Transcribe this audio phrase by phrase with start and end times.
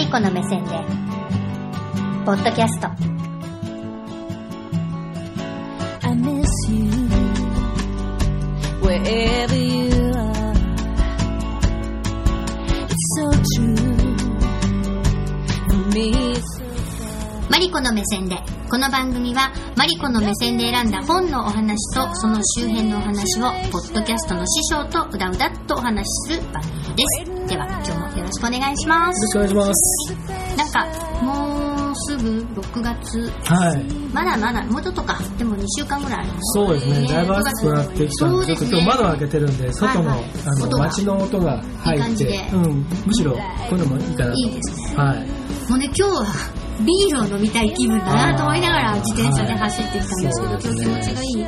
[0.00, 0.70] リコの目線で
[2.24, 2.88] ポッドキャスト。
[6.08, 6.90] I miss you.
[8.80, 10.54] Wherever you are.
[12.88, 13.76] It's so true.
[15.68, 16.34] For me.
[17.50, 18.38] マリコの目線で
[18.70, 27.48] この番組はマリコの目線で選んだ本のお話とその周辺のお話をポッドキャストの師匠とうだうだっとお話しする番組です。
[27.48, 29.36] では今日もよろしくお願いします。
[29.36, 30.56] よろしくお願いします。
[30.56, 33.30] なんかもうすぐ6月。
[33.44, 33.84] はい。
[34.14, 35.18] まだまだもうちょっとか。
[35.36, 37.08] でも2週間ぐらいそうですね。
[37.08, 40.16] だいぶ暑くなってきたんで、ちょっと今日窓開けてるんで、外の、あ
[40.66, 43.38] の、街の音が入ってうん、むしろ、こ
[43.72, 44.36] ういうのもいいかなと。
[44.38, 44.96] いいですね。
[44.96, 45.18] はい。
[45.68, 46.26] もうね今日は
[46.80, 51.46] ビールを飲みたい気分だなと思いながら自転車で走ってきたんですけど、はい今日気持ちがいい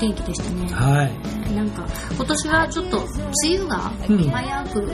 [0.00, 1.54] 天気でしたね、はい。
[1.54, 4.30] なんか今年はちょっと梅雨がうん。
[4.30, 4.92] 早く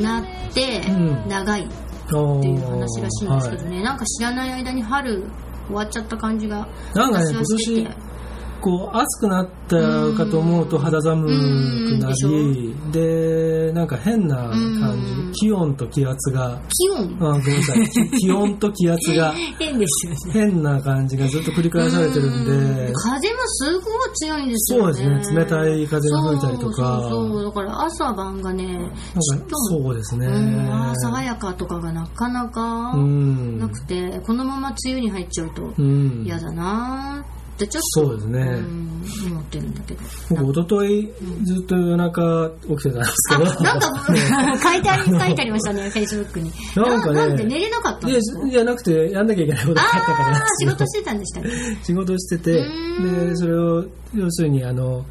[0.00, 1.28] なってうん。
[1.28, 1.68] 長いっ
[2.12, 5.24] おていう話らしいんですけどね、なんか知らない間に春
[5.66, 7.88] 終わっちゃった感じがなんかね、私は今してて。
[7.88, 7.96] 年、
[8.60, 9.76] こう、暑くなった
[10.16, 11.30] かと思うと肌寒く
[11.98, 12.52] なうん。
[12.52, 15.32] り、で、なんか変な感うん。
[15.32, 15.40] じ。
[15.40, 17.16] 気温と気圧が、気温？
[17.20, 17.88] あごめんなさい。
[17.88, 19.32] 気 気温と気圧が。
[19.58, 20.18] 変ですよね。
[20.32, 23.82] 変な感じがずっと繰り返されてるんで、風もすごい
[24.14, 24.92] 強いんですよね。
[24.94, 25.36] そうですね。
[25.38, 27.06] 冷たい風が吹いたりとか。
[27.08, 28.90] そうだから朝晩がねなんか
[29.70, 30.26] そうですね。
[30.26, 30.70] うん。
[30.72, 33.58] あー爽やかとかがなかなかうん。
[33.58, 36.22] なくて、このまま梅雨に入っちゃうとうん。
[36.26, 38.08] 嫌だなーってちょっと。
[38.08, 38.40] そうですね。
[38.40, 38.86] うん
[39.26, 40.00] 思ってるんだけど。
[40.30, 41.08] 僕、一昨日
[41.44, 43.44] ずっと夜中起きてたんですけど。
[43.64, 43.90] なんか
[44.72, 46.52] 書いてあり書いてありましたねフェイスブックに。
[46.76, 48.48] なんかねなんで寝れなかったんいやですか？
[48.48, 50.46] じゃなくて、やんなきゃいけないことがあったから。
[50.60, 51.48] 仕事してたんでしたね
[51.82, 55.04] 仕事してて、で、それを、要するに、あの、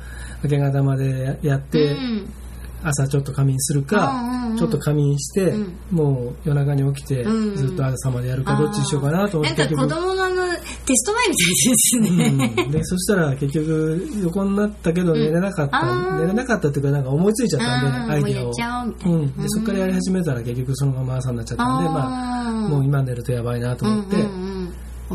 [0.43, 2.33] 明け方までやって、うん
[2.83, 4.13] 朝ちょっと仮眠するか、
[4.57, 5.77] ちょっと仮眠して、うん。
[5.91, 10.53] もう夜中に起きて、ずっと朝までやるかどっちにしようかなと思ってなんか子供のあの
[10.85, 18.85] テスト前みたいですね、うん、でそしたら結局横になったけど寝れなかった、寝れなかったっていうかなんか思いついちゃったんで、アイデアを。
[18.85, 24.15] もうん、でそこからやり始めたら結局そのまま朝になっちゃったんでまあもう今寝るとやばいなと思って、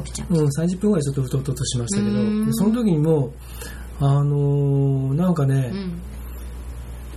[0.04, 2.52] 起きちゃう、うん30分ぐらいちょっとうとうととしましたけど。
[2.52, 3.32] その時にもう
[4.00, 6.00] あのーなんかね、うん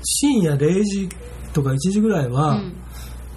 [0.07, 1.09] 深夜0時
[1.53, 2.73] とか1時ぐらいは、うん。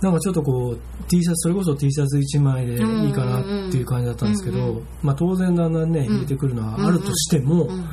[0.01, 6.07] なんかちょっとこう T シャツそれこそ T シャツ1枚でいいかなっていう感じだったんですけど、うんうんまあ、当然だんだんねうん。
[6.07, 7.85] 入れてくるのはあるとしても、うんうん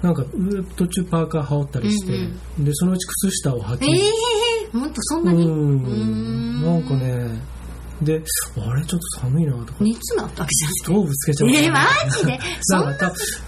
[0.00, 6.62] なんか上途中パーカー羽織ったりして、うんでそのうち靴下を履き、ええー、ほんとそんなうにん。
[6.62, 7.57] なんかね
[8.02, 8.22] で
[8.56, 9.84] あれちょっと寒いなとか。
[9.84, 12.38] 熱があったわけじストーブつけちゃうゃんえー、マジで？
[12.62, 12.94] そんな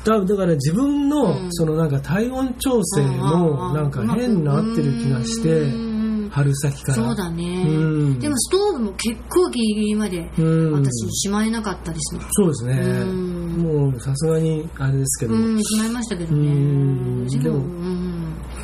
[0.05, 1.49] 多分だから自分の、うん。
[1.51, 6.31] そのなんか体温調整もなんか変になってる気がして、うん。
[6.31, 6.95] 春先から。
[6.95, 7.71] そうだね、う
[8.11, 8.19] ん。
[8.19, 10.73] でもストーブも結構ギリギリまでうん。
[10.73, 12.75] 私しまえなかったですねそうですね。
[13.03, 13.57] うん。
[13.59, 16.53] もうさすがにあれですけど、うんしまいましたけどね。
[16.53, 17.27] うん。
[17.27, 18.10] でもうん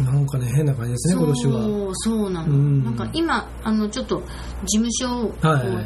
[0.04, 1.62] なんかね変な感じですね今年は。
[1.62, 2.84] そうそうなの、うん。
[2.84, 4.22] なんか今あのちょっと
[4.64, 5.32] 事務所を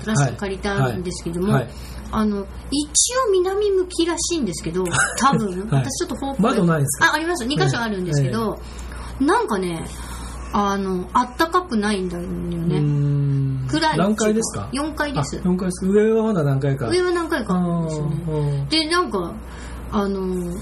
[0.04, 1.68] 出して借りたんですけども、はい
[2.12, 4.82] あの一応南向きらしいんですけど
[5.16, 5.84] 多分、はい。
[5.84, 7.12] 私ちょっと方向窓ないですか？
[7.12, 7.44] ああります。
[7.44, 8.58] 2箇所あるんですけど、
[9.20, 9.86] なんかね
[10.52, 13.64] あのあったかくないんだようねん。
[13.68, 15.38] 暗い何階ですか？4階です。
[15.38, 15.86] あ4階です。
[15.86, 16.88] 上はまだ何階か。
[16.88, 17.54] 上は何回か
[18.68, 18.90] でね。
[18.90, 19.32] なんか
[19.92, 20.52] あの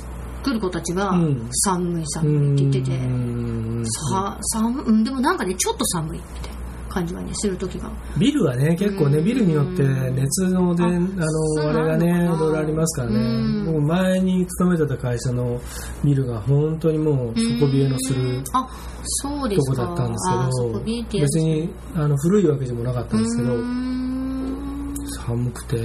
[0.49, 1.49] 来る子たちがうん。
[1.51, 3.85] 寒い寒いって言ってて、うん。
[4.11, 7.91] さ寒うんでもなんかねちょっと寒いみたいな感じはねする時が。
[8.19, 9.25] ビルはね結構ねうん。
[9.25, 13.17] ビルによって熱のでああのあれがねいろいろありますからね。
[13.19, 13.59] うん。
[13.67, 15.61] 僕前に勤めてた会社の
[16.05, 18.69] ビルが本当にもう底冷えのするあ
[19.03, 20.31] そうでとこだったんです
[21.11, 23.55] けど別にあの古いわけでもなかったんですけど
[25.27, 25.77] 寒くて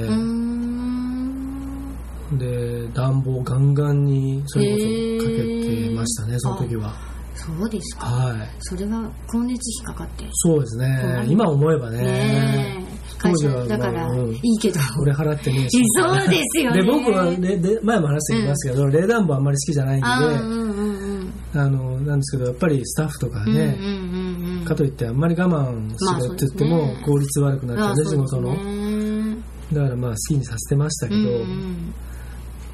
[2.38, 4.80] で暖房ガンガンにそれこ
[5.22, 6.94] そかけてましたねその時は。
[7.36, 8.06] そうですか。
[8.06, 8.50] はい。
[8.60, 10.26] それは光熱費かかって。
[10.32, 11.24] そうですね。
[11.24, 11.98] うん今思えばね。
[11.98, 12.94] ねえ。
[13.18, 14.34] 会はだからまあうん。
[14.34, 14.80] いいけど。
[15.02, 15.82] 俺払ってねえし。
[15.98, 16.82] そうですよね。
[16.82, 21.34] で僕はれで前も話してきますけど、冷暖房あんまり好きじゃないんであーうんうんうん。
[21.56, 23.94] あのなんですけどやっぱりスタッフとかね、うんうん
[24.46, 24.66] うんうん。
[24.66, 28.56] かといってあんまり我慢しまあろって言っても効率悪くなっちゃうね、仕事の。
[28.56, 29.38] の
[29.74, 31.94] だからまあ好きにさせてましたけど、うんうん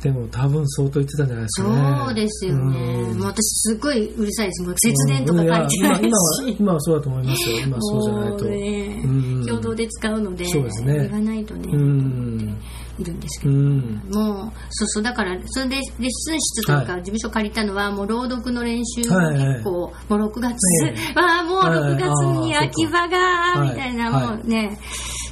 [0.02, 2.06] でも多分相当言ってたんじゃないですかね。
[2.06, 2.80] そうですよね、
[3.12, 3.18] うん。
[3.18, 4.64] もう私すごいうるさいです。
[4.64, 5.48] もう節電とかうん。
[5.48, 7.60] 書いてないし今は今はそうだと思いますよ。
[7.60, 8.46] 今はそうじゃないと。
[8.46, 9.46] もうねうん。
[9.46, 10.94] 共同で使うのでそうですね。
[10.94, 12.58] 言わないとね、うん。
[12.98, 13.80] いるんですけど、うん。
[14.12, 16.86] もうそうそうだからそれでレッスン室とか、はい。
[16.86, 19.38] 事務所借りたのはもう朗読の練習はい。
[19.38, 20.56] はい結構、もう6月、
[20.86, 22.10] え わあもう6月
[22.46, 24.80] に秋葉が、みたいな、はいもうね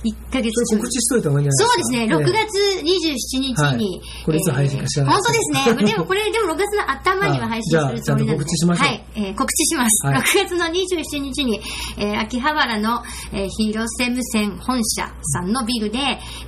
[0.03, 2.39] 1ヶ月告知しといた方がいいんじゃそうですね、6ないですか。
[2.47, 3.53] 月27日に。
[3.55, 3.77] はい
[4.25, 5.87] これいつ配信か知らない本当ですね。
[5.91, 10.07] でもこれ、でも6月の頭には配信するつもりなんと告知しましょうはい、えー告知します。
[10.07, 11.61] はい6月の27日に、
[11.97, 13.03] えー秋葉原の、
[13.33, 15.99] えー広瀬無線本社さんのビルで、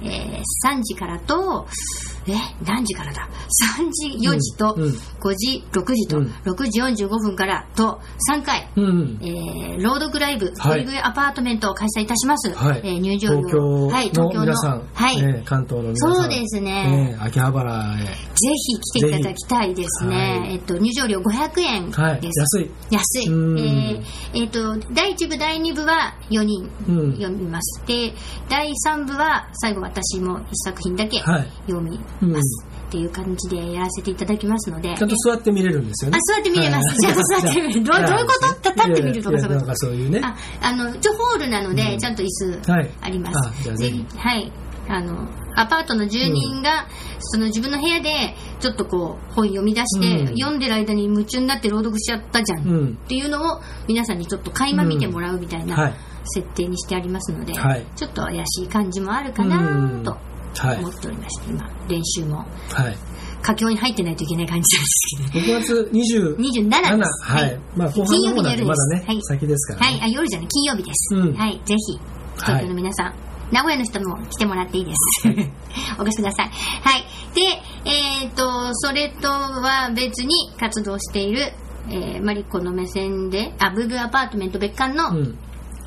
[0.03, 1.67] えー3時からと、
[2.33, 3.27] え、何時からだ
[3.77, 4.89] ?3 時、4時と、うんうん
[5.19, 7.99] 5時、6時と、うん6時45分からと、
[8.31, 9.19] 3回、うん。
[9.21, 12.53] えー、朗読ライブ、はいゴリゴリアパートメントを開催いたします。
[12.53, 12.81] はい。
[12.83, 16.15] えー入場料東京はい、の皆さん、はい、ね関東の皆さん。
[16.15, 18.05] そうですねね秋葉原へ。
[18.05, 18.13] ぜ
[18.53, 20.15] ひ来ていただきたいですね。
[20.15, 22.01] はいえっと、入場料500円です。
[22.01, 22.19] はい。
[22.23, 22.71] 安い。
[22.91, 23.27] 安い。
[23.27, 24.03] うんえー
[24.33, 27.83] えっと、第1部、第2部は4人うん読みます。
[27.87, 28.13] で、
[28.49, 31.47] 第3部は最後私も1作品だけはい
[32.25, 32.65] ます。
[32.89, 34.95] っていう感じでやらせていただきますので。
[34.97, 36.17] ちゃんと座って見れるんですよね。
[36.17, 38.33] あ座って見れますちゃんと座って見れるどうどういうこ
[38.63, 38.69] と？
[38.73, 40.21] 立って見るとかそういうそういうね。
[40.23, 43.47] あ、あの、一応ホールなので、うんちゃんと椅子はいあります。
[43.47, 44.51] あじゃあぜひはい。
[44.87, 46.87] あの、アパートの住人が、
[47.19, 52.67] その自分の部屋で、ちょっとこう、本読み出して、うん読んでる間に夢中になって朗読しちゃったじゃん。
[52.67, 55.93] うんっていうのを、皆さんにちょっと垣間見てもらうみたいな、はい。
[56.25, 60.19] 設定にしてありますので、はいちょっと怪しい感じもあるかなとはい
[60.53, 60.89] 思。
[60.89, 62.97] っておりまして、今、練習も、はい。
[63.41, 67.23] 佳境に入ってないといけない感じなんですけど、6月27 27です。
[67.23, 67.59] はい。
[67.75, 70.01] まあ、後半の方なんでまだねはい、先ですからはい、ね。
[70.03, 71.15] あ、夜じゃない、金曜日です。
[71.15, 71.99] うんはい、ぜひ、
[72.35, 73.13] 東京の皆さん、
[73.51, 75.27] 名古屋の人も来てもらっていいです。
[75.97, 76.49] お貸しください。
[76.49, 77.03] はい。
[77.33, 77.41] で、
[77.85, 80.29] えっ、と、それとは別に
[80.59, 81.51] 活動している、
[81.89, 85.37] えーマリコの目線で、あ、ブーブーアパートメント別館の、うん。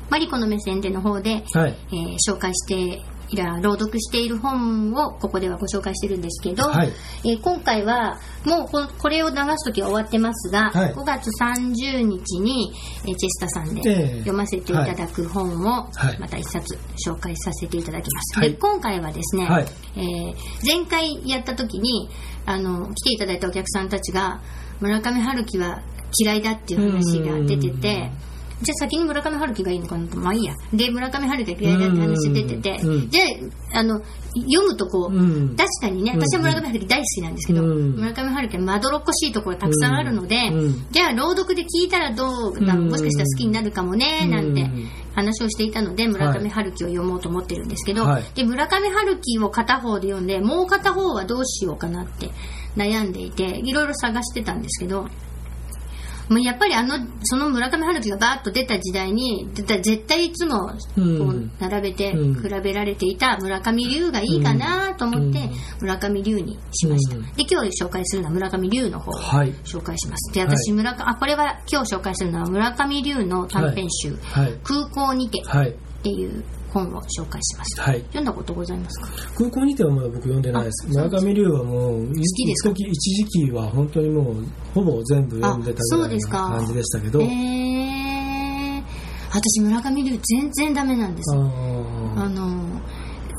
[0.09, 1.77] マリコの目線での方で、はい。
[1.91, 3.01] えー紹介して
[3.41, 6.89] 朗読している本をここではご紹介してるんですけど、はい。
[7.25, 10.93] えー今回はもうここれを流す時は終わってますが、はい。
[10.93, 12.73] 5月30日に、
[13.05, 14.19] えーチェスタさんでええ。
[14.19, 16.19] 読ませていただく本をはい。
[16.19, 16.77] また一冊
[17.07, 18.39] 紹介させていただきます。
[18.39, 18.51] はい。
[18.51, 19.65] で今回はですね、はい。
[19.95, 20.33] えー
[20.65, 22.09] 前回やった時に
[22.45, 24.41] あの来ていただいたお客さんたちが
[24.79, 25.81] 村上春樹は
[26.19, 28.11] 嫌いだっていう話が出てて。
[28.63, 30.17] じゃあ先に村上春樹がいいのかなと。
[30.17, 30.55] まあいいや。
[30.73, 33.23] で村上春樹が嫌いだって話出ててうんじゃ
[33.75, 34.01] ああの
[34.35, 35.55] 読むとこう、うん。
[35.55, 48.23] 確かにね私は村上春樹大好きなんですけど、うん村上春樹はまどろっこしいところたくさんあるので、うんじゃあ朗読で聞いたらどうもしかしたら好きになるかもねなんてうん話をしていたので村上春樹を読もうと思ってるんですけど、はい。
[48.33, 52.31] で村上春樹を片方で読んでもう片方はどうしようかなって
[52.75, 55.07] 悩んでいていろいろ探してたんですけど
[56.29, 61.03] もうやっぱりあのその村上春樹がバーッと出た時代に絶対いつもこうう
[61.33, 62.41] ん並べてうん。
[62.41, 65.51] 比べられていた村上龍がいいかなと思ってうん。
[65.81, 67.23] 村上龍にしました、うん。
[67.33, 69.53] で今日紹介するのは村上龍の方をはい。
[69.63, 70.33] 紹介します。
[70.33, 74.53] で私村上、あこれは今日紹介するのは村上龍の短編集「はい。
[74.63, 75.69] 空港にて」はい。
[75.69, 75.73] っ
[76.03, 76.43] ていう
[76.73, 77.99] 本を紹介しますはい。
[78.01, 79.07] 読んだことございますか？
[79.37, 80.87] 空港にてはまだ僕読んでないです。
[80.89, 82.93] 村上龍はもう、一きです一
[83.23, 86.49] 時期は本当にもう、ほぼ全部読んでたあそうぐらいですか。
[86.49, 88.83] な感じでしたけど、えー、
[89.31, 91.37] 私村上龍全然ダメなんですあ
[92.29, 92.81] の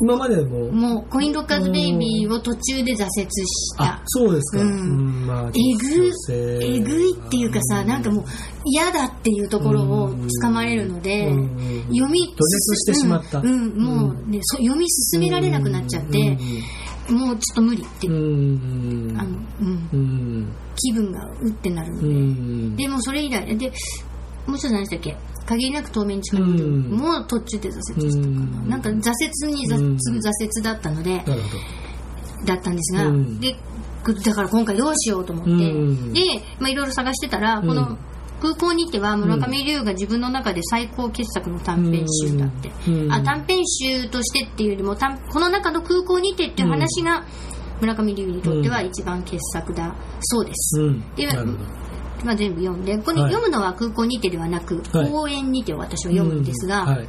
[0.01, 3.85] 今までも、もうコインロッカーズベイビーを途中で挫折した。
[3.85, 4.63] あ、そうですか。
[4.63, 5.25] うん。
[5.25, 8.25] んまあ、えぐえぐいっていうかさなんかもう
[8.65, 13.39] 嫌だっていうところをつかまれるのでうん読みしてしまった。
[13.39, 16.39] うん、うんもうね、そ読み進められなくなっちゃって
[17.11, 18.09] もうちょっと無理って。
[18.09, 20.53] あの、うん、うん。
[20.77, 22.77] 気分がうってなるのうで、ん。
[22.77, 23.73] でもそれ以来で
[24.47, 25.17] もうちょっと何でしたっけ？
[25.47, 26.67] 限りなく透明に近くて、う。
[26.67, 26.91] ん。
[26.91, 28.29] もう途中で挫折したか。
[28.29, 28.69] な、うん。
[28.69, 29.11] なんか挫
[29.45, 29.99] 折に挫うん。
[29.99, 31.23] 次ぐ挫折だったので。
[32.45, 33.41] だったんですが、うん。
[33.41, 33.57] で
[34.25, 36.13] だから今回どうしようと思って、うん。
[36.13, 36.21] で、
[36.59, 37.67] まあ、いろいろ探してたら、うん。
[37.67, 37.99] この
[38.41, 43.13] 空港にては村上龍が自分の中で最高傑作の短編集だって、うん。
[43.13, 47.25] あ短編集としてっていうよりも短この中の空港にてっていう話が
[47.81, 51.15] 村上龍にとっては一番傑作だそうです、うん。
[51.15, 51.29] で。
[52.25, 55.11] まあ、全部読んでここにはい読むのは空港にてではなく、はい。
[55.11, 56.89] 公園にてを私は読むんですが、うん。
[56.89, 57.09] はい。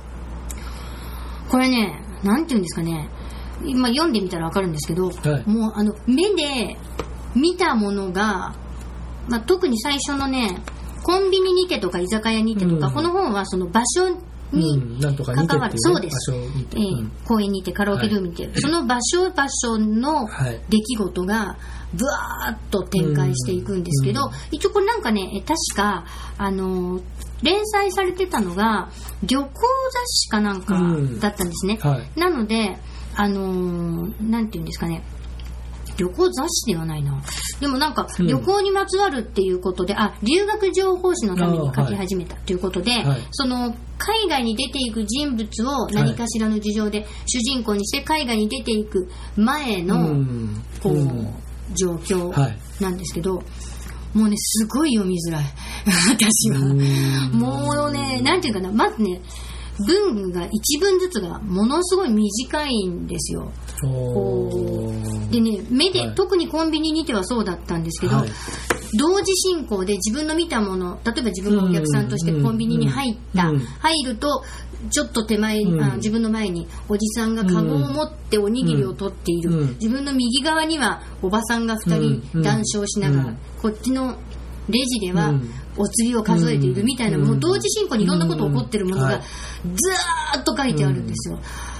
[1.49, 3.09] これねなんていうんですかね。
[3.63, 5.49] 今読んでみたらわかるんですけど、はい。
[5.49, 6.77] もうあの目で
[7.35, 8.55] 見たものが、
[9.29, 10.61] まあ、特に最初のね
[11.03, 12.93] コンビニにてとか居酒屋にてとか、うん。
[12.93, 14.09] この本はその場所
[14.51, 15.73] に、関わる。
[15.77, 16.31] そうです。
[16.31, 20.61] えー公園にてカラオケルームにて、その場所場所のはい。
[20.69, 21.57] 出来事が
[21.95, 24.31] ブワーッと展開していくんですけど、うん。
[24.51, 26.05] 一応これなんかねえ確か
[26.37, 27.01] あの
[27.41, 28.89] 連載されてたのが
[29.23, 30.75] 旅行雑誌かなんか
[31.19, 32.19] だったんですね、はい。
[32.19, 32.77] なので
[33.15, 35.03] あのーなんていうんですかね。
[35.97, 37.21] 旅行雑誌ではないな。
[37.59, 38.27] でもなんか、うん。
[38.27, 43.21] 旅行にまつわるっていうことで、あ、留学情報誌のために書き始めたということで、はい。
[43.31, 50.61] その、海外に出ていく人物を何かしらの事情で主人公にして海外に出ていく前の、うん。
[50.83, 51.33] こう、うん
[51.73, 52.57] 状況はい。
[52.79, 53.43] なんですけど、
[54.13, 55.43] もうね、すごい読みづらい。
[56.09, 56.59] 私は。
[56.59, 57.39] うん。
[57.39, 59.21] もうね、なんていうかな、まずね、
[59.79, 63.51] 文が一文ずつがものすごい短いんですよ。
[65.31, 66.15] でね、目で、はい。
[66.15, 68.29] 特にコンビニにてはそうだったんですけど、はい。
[68.97, 73.59] 同時進行で自分の見たもの、例えば自分がお客さんとしてコンビニに入った、うん。
[73.59, 74.43] 入ると、
[74.89, 75.83] ちょっと手前に、うん。
[75.83, 79.69] あ自分の前におじさんがカゴを持っておにぎりを取っている、うん。
[79.79, 82.41] 自分の右側にはおばさんが2人うん。
[82.43, 83.37] 談笑しながら、うん。
[83.61, 84.17] こっちの
[84.69, 85.49] レジではうん。
[85.77, 87.25] お釣りを数えているみたいな、うん。
[87.25, 91.39] もう同時進行にいろんなこと起こってるものがはいずーっと書いてあるんですよ。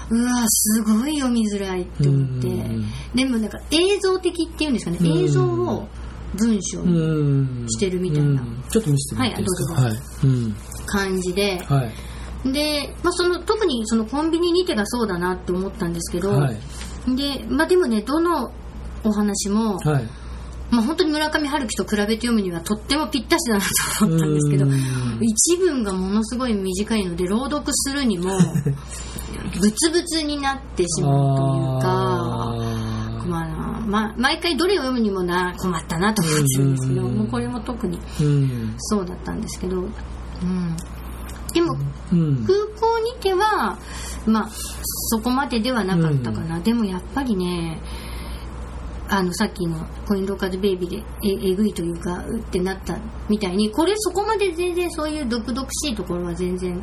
[0.10, 2.86] うわすごい読みづらいって思って、うん。
[3.16, 5.24] でもなんか映像的っていうんですかね、うん。
[5.24, 5.88] 映像を
[6.38, 6.84] 文章
[7.70, 8.42] してるみたいな。
[8.42, 8.64] うん。
[8.70, 9.82] ちょっと見せてもらっていいですか？
[9.82, 10.02] はいはい。
[10.26, 10.56] うん。
[10.86, 11.92] 感じで、はい
[12.52, 16.56] で、まあ、その特にそのコンビニにてがそうだなって思ったんですけど、はい。
[17.16, 18.52] で、まあ、でもね、どの
[19.04, 20.10] お話も、はい。
[20.72, 23.62] まあ、本当に村上春樹と比べて読むにはとってもぴったしだな
[24.00, 24.74] と思ったんですけどうん、
[25.22, 28.32] 一文がものすごい短いので、朗読するにも、
[29.62, 37.18] ブツブツになってしまうというか、まあなまあ、毎回どれを読むにもな困ったなと思ってるんですけど、うん。
[37.18, 38.74] もうこれも特にうん。
[38.78, 39.90] そうだったんですけど、うん、
[41.56, 41.76] でも
[42.12, 42.46] うん。
[42.46, 43.80] 空港にては、
[44.28, 44.50] まあ、
[45.10, 47.82] そこまでではなかったかな、でもやっぱりね
[49.08, 52.98] あのさっきのコインローカーズベイビーでええぐいというかうってなった
[53.30, 56.76] みたいにこれそこまで全然そういう毒々しいところは全然、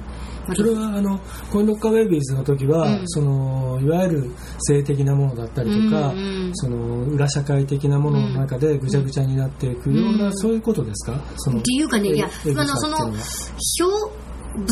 [0.46, 1.18] まあそれはあの
[1.50, 3.08] コインロッカーベイビーズの時は、うん。
[3.08, 10.36] そのいわゆる性的なものだったりとか、うんうんその裏社会的なものの中でぐちゃぐちゃになっていくような、うん。
[10.36, 11.18] そういうことですか？
[11.36, 13.18] そのっていうかねいやあのその表
[14.54, 14.66] 文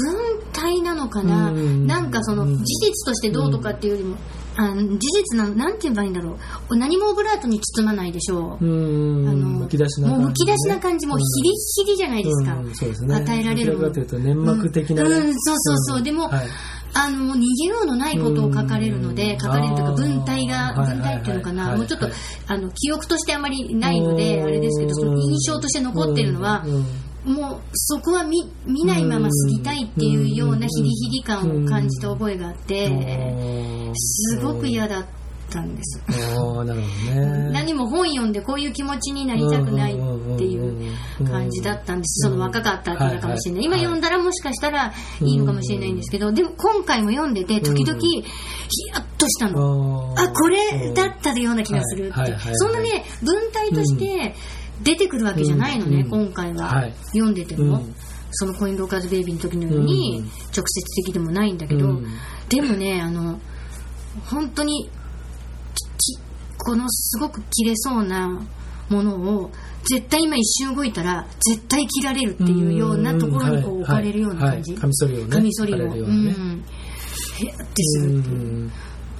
[0.53, 1.87] 体なのかな、うん。
[1.87, 2.57] なんかそのうん。
[2.57, 4.17] 事実としてどうとかっていうよりも、
[4.57, 6.37] あの事実ななんて言えばいいんだろ
[6.69, 6.77] う？
[6.77, 9.29] 何もオブラートに包まないでしょう、うん。
[9.29, 13.15] あのむき出しな感じ、ね、もうむき出しな感じもうヒリヒリじゃないですか、うんそうですね。
[13.15, 13.91] 与えられるもの。
[13.91, 15.27] 粘膜的なね、うん。
[15.29, 16.03] うんそうそうそう。
[16.03, 16.47] でもはい。
[16.93, 19.39] あの逃げようのないことを書かれるので、うん。
[19.39, 22.15] 書かれるというか文体がはい文体っていうのかな、はいもうちょっと、はい
[22.49, 26.75] あの記憶としてあまりないのであれですけどその印象として残っているのは、うん。
[26.75, 26.85] うん
[27.25, 35.07] もうそこは見見ないまま過ぎたいっていうようなヒリヒリ感を感じた覚えがあって、すごく嫌だっ
[35.51, 36.01] たんです。
[36.09, 39.97] ああなるほどね何も本読んでこういう気持ちになりたくないっ
[40.39, 40.95] ていう
[41.27, 42.29] 感じだったんです。
[42.29, 43.65] その若かったからかもしれない。
[43.65, 48.23] 今読んだらもしかしたらいいのかもしれないんですけど、でも今回も読んでて時々ヒ
[48.95, 50.15] ヤッとしたの。
[50.17, 52.39] あ、これだったような気がするって。
[52.55, 54.35] そんなね、文体として
[54.83, 56.67] 出てくるわけじゃないのね、うん今回は。
[56.67, 56.95] はい。
[57.13, 57.79] 読んでても。
[57.79, 57.95] うん。
[58.33, 60.25] そのコインローカーズベイビーの時のようにうん。
[60.27, 62.07] 直接的でもないんだけどうん、
[62.49, 63.41] でもね、あの、
[64.27, 64.89] 本当に、
[66.59, 68.41] このすごく切れそうな
[68.89, 69.51] ものを、
[69.85, 74.75] 絶対今一瞬動いたら、絶対切られるっていうようなところにこう置かれるような感じ。
[74.75, 75.77] カミソリをねカミソリを。
[75.77, 76.65] うん。
[77.39, 78.67] へやってするってい。
[78.67, 78.71] う。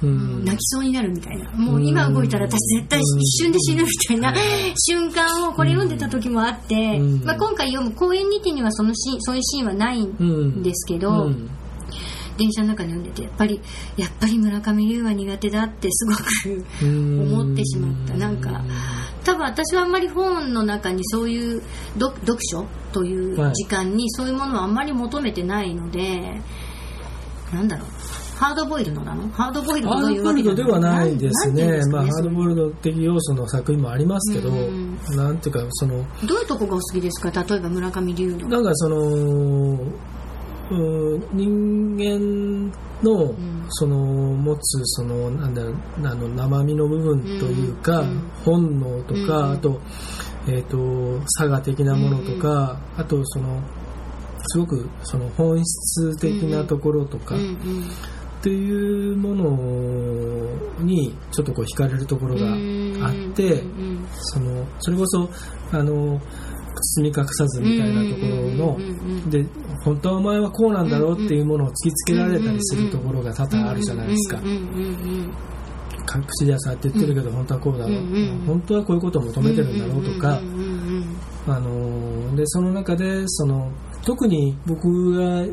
[0.03, 0.45] うん。
[0.45, 1.51] 泣きそうになるみたいな。
[1.51, 4.33] もう今動いたら私絶対一瞬で死ぬみたいな
[4.75, 7.23] 瞬間をこれ読んでた時もあって、うん。
[7.23, 11.49] まあ、今回読む公演にてにはそのシーンそういうシーンはないんですけど、うん。
[12.37, 13.61] 電車の中で読んでてやっぱり
[13.97, 17.33] やっぱり村上龍は苦手だってすごくうん。
[17.33, 18.15] 思ってしまった。
[18.15, 18.63] なんか
[19.23, 21.61] 多分私はあんまり本の中にそういう
[21.99, 26.41] 読読書という時間にそういうものはあんまり求めてないので、
[27.53, 27.87] なんだろう
[28.41, 29.29] ハードボイルドなの？
[29.29, 31.95] ハードボイルドというわけではないですなんなんていうんね？
[31.95, 34.97] まあ、ハードボイルド的要素の作品もありますけど、うん。
[35.15, 37.29] なんていうか、その、どういうとこがお好きですか？
[37.43, 38.49] 例えば村上龍の。
[38.49, 39.05] なんかその、う
[39.75, 43.67] ん人間の、ん。
[43.69, 49.79] その持つそのなんだろうあの生身の部分というか、うん本能とか、うんあと,、
[50.47, 53.61] えー、と差が的なものとか、あとその
[54.47, 57.87] すごくその本質的なところとか、うん
[58.41, 62.81] っていうものにちょっとこう惹かれるところがうん。
[63.03, 65.29] あって、うんそのそれこそ
[65.71, 66.19] あの
[66.97, 69.45] 包み隠さずみたいなところの、で
[69.83, 74.41] 本当はお前はこうなんだろうっていうものを突きつけられたりするところが多々あるじゃないですか。
[76.27, 77.97] 口ではさって言ってるけど本当はこうだろう、
[78.45, 80.41] 本当はこういうことを求めてるんだろうとか
[81.47, 83.71] あのでその中でその
[84.03, 85.45] 特に僕が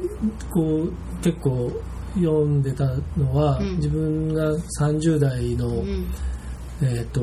[0.51, 0.93] こう
[1.23, 1.71] 結構
[2.15, 2.85] 読んでた
[3.17, 3.77] のは、うん。
[3.77, 5.75] 自分が30代の、うん。
[5.75, 6.07] うん
[6.81, 7.21] えっ、と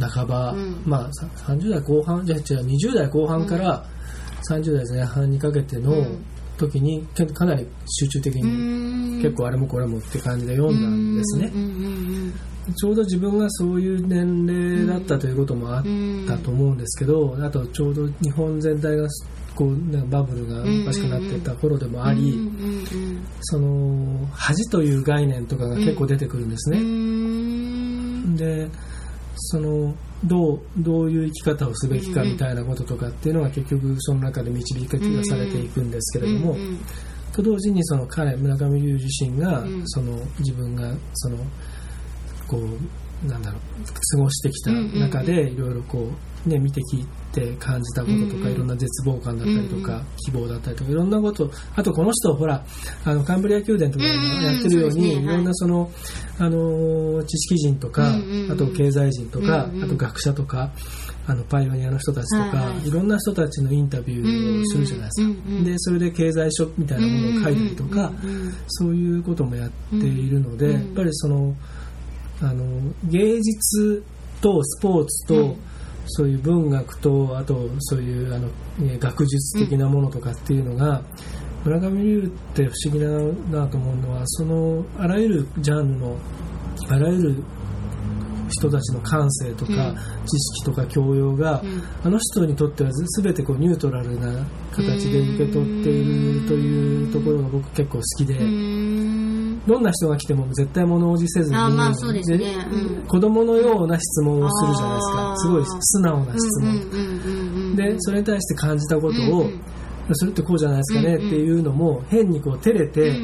[0.00, 0.82] 半ば、うん。
[0.84, 3.84] まあさ30代後半じゃあ違う20代後半から
[4.50, 6.24] 30代前半にかけてのうん
[6.56, 11.52] 時にけかなり集中的に結結構あれもこれもって感じで読んだんですね。
[12.76, 15.84] ちょうど自分がそういう年齢だったということもあっ
[16.26, 19.06] たと思うんですけどあとちょうど日本全体が
[19.54, 22.50] こう、ね、バブルがおかしくなってた頃でもあり、
[23.40, 28.36] その恥という概念とかが結構出てくるんですね、ん。
[28.36, 28.68] で
[29.36, 29.94] その
[30.24, 36.56] どうどういう生き方をすべきかみたいなこととかっていうのは結局その中で導き出されていくんですけれども、
[37.32, 39.82] と同時にその彼村上龍自身が、うん。
[39.86, 41.36] その自分がその
[42.48, 42.78] こう
[43.28, 43.60] なんだろう
[44.12, 46.10] 過ごしてきた中でいろいろこ
[46.46, 52.64] うね見てきて感じたこととか、いろんな絶望感だったりとか、うん希望だったりとかいろんなことあとこの人ほら
[53.04, 55.26] あのカンブリア宮殿とかやってるように、い。
[55.26, 55.90] ろんなその、
[56.38, 58.14] あの知識人とか、
[58.50, 60.72] あと経済人とか、あと学者とか
[61.26, 68.12] あのパイオニアの人たちとか、はいろんな人たちのインタビューをするじゃないですか、でそれで経済書みたいなものを書いたりとか、
[68.68, 70.72] そういうこともやっているので、うん。
[70.72, 71.54] やっぱりその
[72.42, 72.64] あの
[73.04, 74.04] 芸術
[74.40, 75.56] とスポーツと、うん。
[76.08, 78.46] そういう文学とあとそういうあの、
[78.78, 81.02] ね学術的なものとかっていうのが、
[81.64, 83.08] 村上龍って不思議だ
[83.58, 86.16] なと思うのはそのあらゆるジャンルの
[86.88, 87.42] あらゆる
[88.50, 89.96] 人たちの感性とか、うん。
[90.26, 91.82] 知識とか教養が、うん。
[92.04, 99.25] あの人にとってはず全てこうニュートラルな形で受け取っているというところが僕結構好きで、うん
[99.66, 102.38] どんな人が来ても絶対物おじせずに、あまあそうですね。
[102.38, 103.06] でうん。
[103.06, 105.36] 子供のような質問をするじゃないですか。
[105.36, 109.60] すごい素直な質問、でそれに対して感じたことを、うんうん。
[110.12, 113.16] それってこうじゃないですかねっていうのも変にこう照れて、うん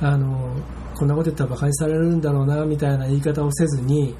[0.00, 0.06] うん。
[0.06, 0.56] あの
[0.96, 4.14] こんなこと言ったら馬鹿にされるんだろうなみたいな言い方をせずに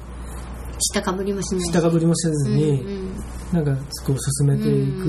[0.79, 3.71] 下かぶりもしない下かぶりもせずに、うんうんなんか
[4.05, 5.05] こう進めていく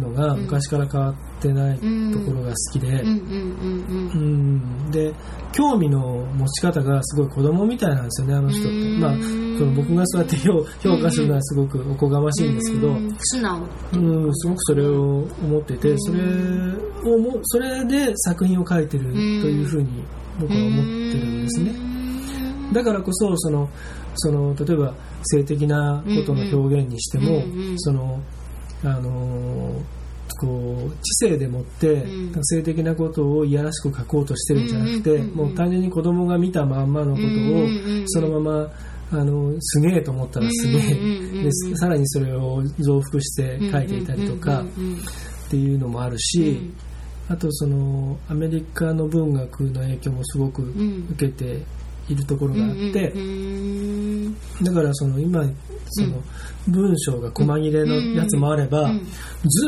[0.00, 0.42] のがうん。
[0.42, 1.82] 昔から変わってないと
[2.20, 4.90] ころが好きで、うん。
[4.90, 5.14] で
[5.52, 6.00] 興味の
[6.34, 9.00] 持ち方がすごい子供みたいなんですよねあの人って、うん。
[9.00, 13.16] まあその僕がそうやって評評価するのはすごくおこがましいんですけど、うん。
[13.18, 13.66] 素直。
[13.94, 13.96] う
[14.28, 16.20] ん、すごくそれを思ってて、それ
[17.04, 20.04] をもそれで作品を書いてるというふうに
[20.38, 21.97] 僕は思ってるんですね。
[22.72, 23.68] だからこそその
[24.16, 28.20] その例えば性的なことの表現にしても、うんうんその
[28.84, 29.98] あのー
[30.40, 32.44] こう知性でもって、うん。
[32.44, 35.36] 性的なことをいやらしく書こうとしてるんじゃなくて、うんうんうんうん。
[35.36, 38.70] もう単純に子供が見たまんまのことを、そのまま
[39.10, 46.70] あのすげえと思ったらすげえ、でさらにそれを増幅して書いていたりとかっていうのもあるし、
[47.28, 51.08] あとそのアメリカの文学の影響もすごくん。
[51.12, 51.62] 受けて
[52.08, 53.12] いるところがあって、
[54.62, 55.44] だからその今
[55.90, 56.22] その
[56.68, 59.06] 文章が細切れのやつもあれば、うん
[59.50, 59.66] ず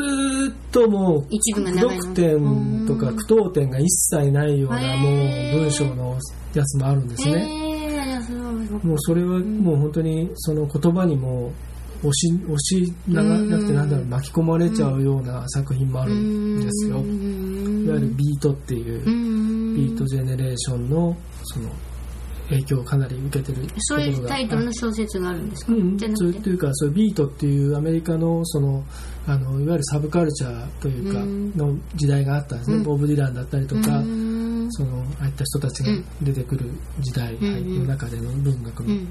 [0.49, 2.03] ーっともう一部が長いの。
[2.03, 6.19] 読点とか句読点が一切ないようなへもーう文章の
[6.53, 7.71] やつもあるんですね。
[8.83, 11.53] もうそれはもう本当にその言葉にも
[12.01, 16.97] 押し押しながなくてなんだろう巻き込まれちゃうような作品もあるんですよ。
[16.97, 17.05] いわ
[17.95, 19.05] ゆるビートっていう
[19.77, 21.71] ビートジェネレーションのその
[22.51, 28.85] 影響をかなり受けてるそうタイトルの小説があるんですか、うん、そうというかそういうビートっていうアメリカのその
[29.27, 31.57] あのいわゆるサブカルチャーというかうん。
[31.57, 32.83] の時代があったんですね、うん。
[32.83, 34.69] ボブ・ディランだったりとか、うん。
[34.71, 35.91] そのああいった人たちが
[36.23, 39.09] 出てくる時代の中での文学の、うん。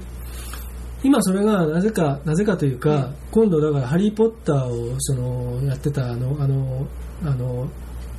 [1.02, 6.86] 今それがなぜかなぜかというか、今度だから「ハリー・ポッター」をそのやってたあのあの
[7.24, 7.68] あの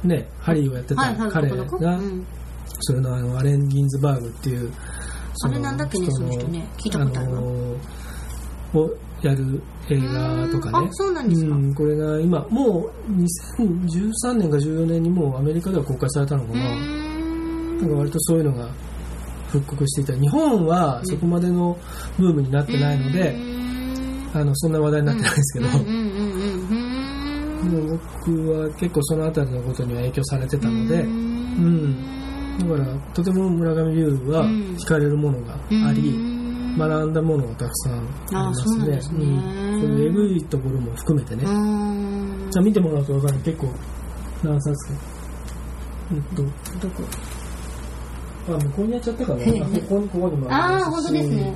[0.03, 2.25] ねハリーをやってた彼が、うん。
[2.83, 4.71] それのあのアレン・ギンズバーグっていう
[5.47, 7.47] あれなんだっけねその人ね聞いたことあるわの
[8.73, 8.89] を
[9.21, 18.69] やる映画とかねそうなんですかうんこれが今もう2013年か14年にもうアメリカでは公開されたのかな,、なんか割とそういうのが
[19.51, 21.77] 復刻していた日本はそこまでの
[22.17, 23.35] ブームになってないので、
[24.33, 25.67] あのそんな話題になってないですけど、
[28.25, 31.05] 僕は結構その辺りのことには影響されてたので、
[32.71, 36.41] からとても村上龍はうん惹かれるものがあり、うん
[36.77, 39.19] 学んだものがたくさんありますね。
[39.25, 41.43] うんそういうえぐいところも含めてね。
[41.43, 43.67] うんじゃあ見てもらうと分かる結構
[44.43, 44.93] 何冊か。
[46.13, 46.43] えっと、
[46.79, 47.03] どこ？
[48.49, 49.39] あ、向こうにやっちゃったかな。
[49.39, 51.53] あえここに、ここにもああ本当ですね。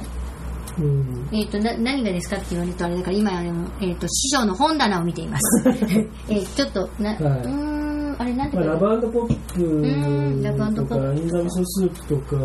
[0.80, 1.30] うん。
[1.32, 5.64] えっ、とな何がですかって言われるとあれだから今あの、えー、と師匠の本棚を見ています
[6.30, 7.85] えーちょっとな、はいうーん
[8.18, 12.36] あれなんてまあ、いうラブポップとか、インザ味噌スープとか、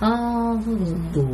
[0.00, 1.10] ああ、そうですあね。
[1.14, 1.26] とは、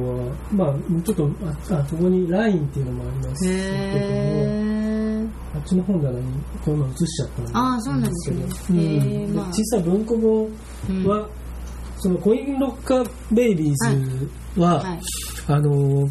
[0.52, 1.30] まあ、ちょっと、
[1.70, 3.44] あ、あここにラインっていうのもあります。
[3.44, 4.84] けど
[5.54, 6.24] あっちの本棚に
[6.64, 8.44] こういうの映しちゃったんですあーそうなんですね。
[8.70, 9.28] うん。
[9.28, 9.52] でまあ。
[9.52, 11.06] 小さい文庫本ー。
[11.06, 11.28] は、
[11.98, 13.74] そのコインロッカーベイビー
[14.56, 15.00] ズは、はい。
[15.48, 16.08] あの、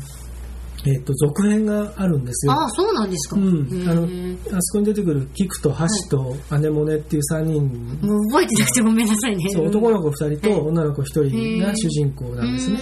[0.86, 2.54] えっ、と、続編があるんですよ。
[2.54, 3.38] ああ、そうなんですか。
[3.38, 4.04] うんあの
[4.56, 7.64] あそこに出てくるキクとハシとアネモネっていう3人、
[8.02, 9.50] もう覚えてなくてごめんなさいね。
[9.52, 12.80] そう男の子2人はいと女の子1人が主人公なんですね。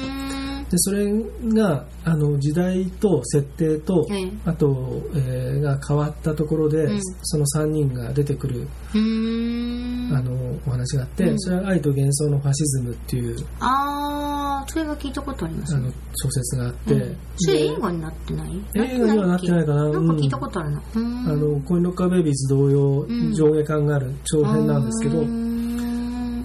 [0.72, 1.12] でそれ
[1.54, 4.32] があの時代と設定と、はい。
[4.46, 7.00] あと、えーが変わったところで、うん。
[7.24, 8.66] その3人が出てくる。
[8.94, 10.32] あの
[10.66, 11.40] お話があって、うん。
[11.40, 15.82] それは「愛と幻想のファシズム」っていうあー、それは聞いたことありますね。
[15.84, 15.94] あの。
[16.16, 17.18] 小説があって、うん。
[17.36, 18.62] それで映画になってない？
[18.76, 19.84] 映画にはなってないかな？
[19.90, 20.72] なんか聞いたことある。
[20.72, 20.82] な。
[20.96, 21.06] うん。
[21.28, 23.34] あのコインロッカーベイビーズ同様、ん。
[23.34, 25.22] 上下感がある長編なんですけど、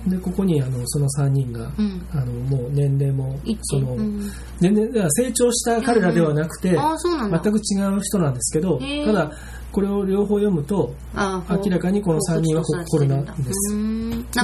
[0.06, 2.06] でここにあのその3人が、うん。
[2.12, 4.30] あのもう年齢もその、うん。
[4.60, 6.94] 全然だから成長した彼らではなくて、うな
[7.26, 7.40] んだ。
[7.42, 9.32] 全く違う人なんですけど、ただ
[9.72, 13.76] これを両方読むと明らかにこの三人はこれなんです。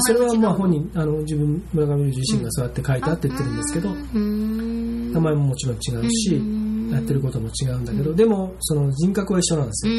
[0.00, 6.72] それはまあ本名人あの自分村上龍自身がそうやって書いたって言ってるんですけど、名前ももちろん違うし、うん。
[6.92, 9.96] やってることも違うんだけど、でもその人格は一緒なんですうよ、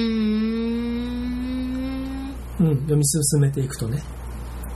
[2.59, 4.03] うん、読み進めていくとね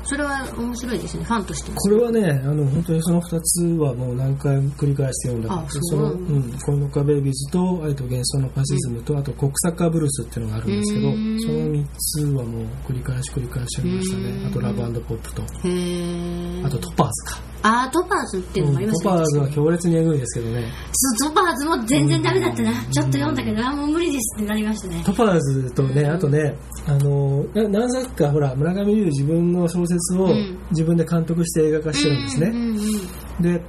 [0.07, 1.23] それは面白いですね。
[1.25, 5.53] ファンとしてこれはねあの本当にその2つはもう何回も繰り返して読んだ。
[5.53, 20.71] あその、うん、コインロッカーベイビーズと愛と幻想のファシズムと、あとコックサッカーブルースっていうのがあるんですけど、うんその3つはもう繰り返し繰り返し読みましたね、うんあとラブポップと、へえあとトパーズか、あートパーズっていうのもありますトパーズはね強烈にエグいですけどね。
[20.93, 22.71] そうトパーズも全然ダメだったな。
[22.91, 30.57] ちょっと読んだけどあーもう無理ですってなりましたねトパーズとね、あとね、あの、な何作か、ほら、村上龍自分の小説をうん。
[30.71, 32.47] 自分で監督して映画化してるんですね。
[32.47, 33.61] うんうんうんで、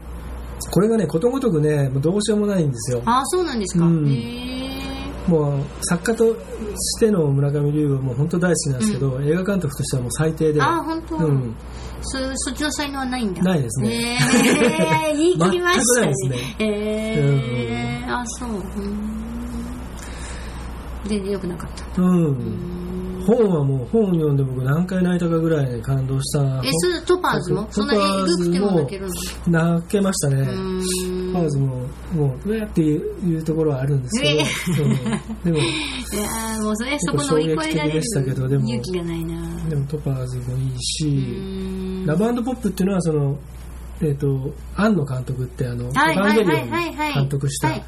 [0.70, 3.02] これがね、ことごとくね、もうどうしようもないんですよ。
[3.04, 4.08] ああそうなんですか、うん。
[4.08, 10.62] へえもう、作家としての村上龍はもう本当大好きなんですけど、映画監督としてはもう最低で。
[10.62, 11.54] ああ本当、うん。
[12.02, 13.42] そそっちの才能はないんだ。
[13.42, 13.88] ないですね。
[13.90, 16.12] へえ 言い切りましたね。
[16.22, 16.66] 全くないですへ
[18.02, 18.50] えあそう。
[18.50, 19.18] うん。
[21.06, 22.02] 全然良くなかった。
[22.02, 23.24] うん。
[23.26, 26.62] 本はもう、本を読んで僕何回泣いたかぐらいね、感動した。
[26.64, 27.66] えそれトパーズも？
[27.70, 29.06] そんなエグくても泣ける
[29.48, 29.74] の？
[29.76, 30.42] 泣けましたね。
[30.42, 31.66] うーんトパーズも、
[32.14, 34.92] もう、うわーっていうところはあるんですけど、うん。
[35.44, 39.34] でも、 いやーもうそれそこ乗り越えられる勇気がないな
[39.68, 43.38] でもトパーズもいいうし、ラブポップっていうのは、その、
[44.00, 47.84] えっ、と、庵野監督って、あの、はいエヴァンゲリオン監督したはい。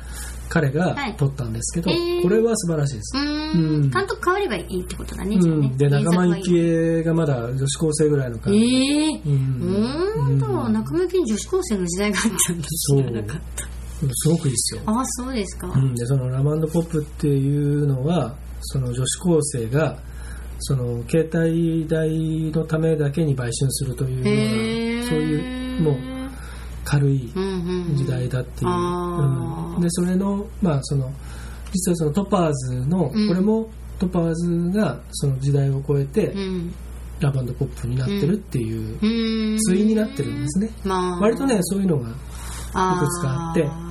[0.49, 1.16] 彼がはい。
[1.16, 1.90] 撮ったんですけど、
[2.23, 3.16] これは素晴らしいです。
[3.16, 3.87] うーうん。
[3.87, 8.59] ん監督変わればいいってことだね、うん、で、仲間由紀原恵がまだ女子高生ぐらいの感じ。
[8.59, 9.61] ええうん。
[9.62, 10.73] うーんと、うん。
[10.73, 12.64] 仲間由紀恵女子高生の時代があったんだ。
[12.69, 12.99] そう。
[12.99, 13.81] 知らなかった。
[14.14, 14.83] すごくいいですよ。
[14.87, 19.99] ああそうですか、うん、でそのラブポップっていうのはその女子高生が
[20.61, 22.09] その携帯代
[22.53, 25.96] のためだけに売春するというようなそういうもう
[26.85, 29.81] 軽いうんうんうん時代だっていう、あーうん。
[29.81, 31.12] でそれのまあその
[31.73, 33.29] 実はそのトパーズの、うん。
[33.29, 36.75] これもトパーズがその時代を超えて、うん。
[37.20, 39.59] ラブポップになってるっていううーん。
[39.68, 41.20] 対になってるんですね、まあ。
[41.20, 42.16] 割とねそういうのがいく
[43.09, 43.89] つかあって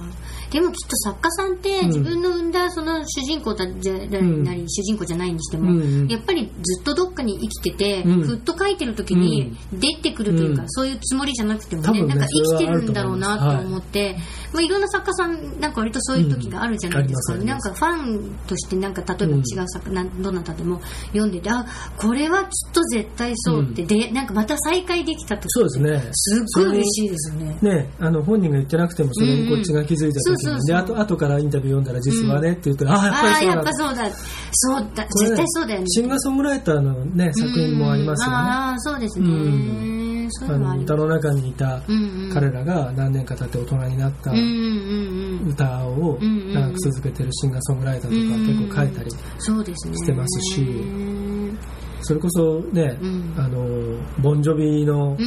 [0.51, 1.87] でもきっと作家さんってうん。
[1.87, 4.43] 自分の生んだその主人公だじゃん。
[4.43, 8.21] なり、主人公じゃないにしても、やっぱりずっとどっかに生きてて、うん。
[8.23, 10.69] ふっと書いてる時に出てくるというか、うん。
[10.69, 14.15] そういうつもりじゃなくてもねなんか生きてるるんだろうなと思って、
[14.53, 21.65] まあ、いろんな作家さんなんか割とそういう時があるじゃないですか、なんかファンとしてなんか例えば違う作家、なんどなたでも読んでてあ
[21.97, 26.11] これはきっと絶対そうって、でなんかまた再会できた時そうですね。
[26.11, 27.57] すっごい嬉しいですよね。
[27.61, 34.07] ね、あの本人が言ってなくてもそれにこっちが気づいた時であと後からインタビュー読んだら実はねって言ったら、ああやっぱりそうだ。
[34.07, 34.13] っぱ
[34.53, 35.05] そうだ。
[35.07, 35.87] そう絶対そうだよね。
[35.87, 38.35] シンガーソングライターのね作品もありますよね。
[38.35, 39.27] ああ、そうですね。
[40.47, 41.81] あうの歌の中にいた
[42.33, 44.31] 彼らが何年か経って大人になった。
[44.31, 49.11] 歌を長く続けてるシンガーソングライターとかうん結構書いたり。
[49.11, 50.61] してますし。
[50.61, 51.08] うん
[52.01, 53.33] それこそねうん。
[53.37, 53.65] あの
[54.21, 55.17] ボンジョビの。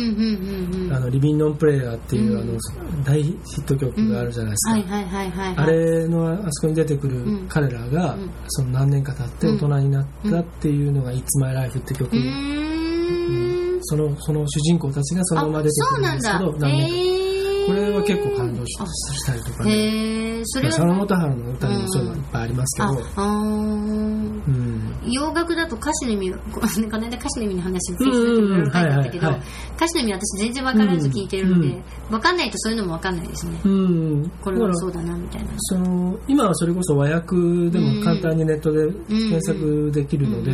[0.94, 2.54] あのリビンノンプレイヤーっていうあうん。
[2.54, 2.58] の
[3.04, 5.62] 大ヒット曲があるじゃないですか。
[5.62, 7.46] あれのあそこに出てくるうん。
[7.48, 8.30] 彼らが、うん。
[8.48, 13.78] その何年か経って大人になったっていうのが「It's My Life」って曲、うーん。
[13.82, 16.52] そのその主人公たちがそのまま出てくるんですけど。
[16.58, 16.68] 何年か。
[16.68, 17.31] へ
[17.66, 20.42] これは結構感動したりとかね。
[20.44, 29.28] それは佐野元春の歌にもそういうのいっぱいありますけあど、うん、洋楽だと歌詞の意味はここの間歌詞の意味の話をフェイスブックにいろいろ書いてあったけど
[29.76, 35.50] 歌詞の意味私全然分からず聞いてるので、うん分かんないとそういうのも分かんないですね、うん、これはそうだなみたいな。
[35.56, 37.36] その今はそれこそ和訳
[37.70, 40.52] でも簡単にネットで検索できるので、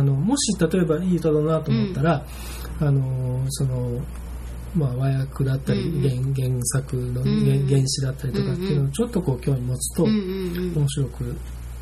[0.00, 2.24] もし例えばいい歌だなと思ったら、
[2.80, 4.00] あのその
[4.74, 11.36] まあ、和訳だったり、うん原原作のん原原詞だったりとかっていうのをちょっとこう興味持つとうんうん面白く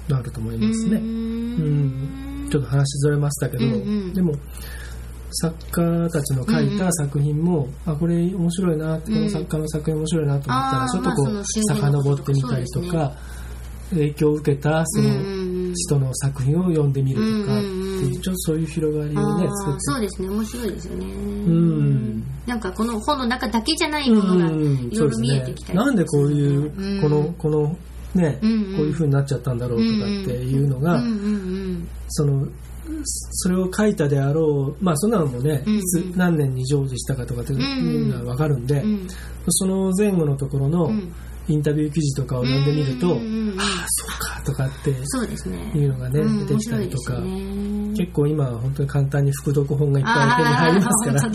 [0.09, 0.97] なると思いうんますね。
[0.97, 2.49] ううんん。
[2.51, 4.13] ちょっと話ずれましたけど、うんうん。
[4.15, 4.35] でも
[5.41, 13.13] 作家たちの書いた作品も、あこれ面白いなこの作家の作品面白いなと思ったら、ちょっとこう、遡ってみたりとか、
[13.91, 15.42] 影響を受けたそのうんうんうん
[15.75, 17.87] 人の作品を読んでみるとかってうんうん。
[17.87, 20.29] うんいうちょっとそういう広がりあをねー作ってそうですね。
[20.29, 21.05] 面白いですよね。
[21.07, 22.23] ん。
[22.47, 27.01] なんかこの本の中だけじゃないものがいろいろ見えてきたりなんでこういう、うん。
[27.01, 27.77] このこの
[28.15, 28.77] ね、うんうん。
[28.77, 32.47] こういう風になっちゃったんだろうとかっていうのが、うんうんその
[33.05, 36.17] それを書いたであろうまあそんなのもね、うんうん。
[36.17, 39.09] 何年に成就したかとかっていうのは分かるんで、うんうん。
[39.49, 41.13] その前後のところのうん
[41.49, 47.93] インタビュー記事とかを読んでみると、ああそうかとかっていうのがね、うん出てきたりとか、ね。
[47.97, 51.21] 結構今は本当に簡単に副読本がいっぱい手に入りますから。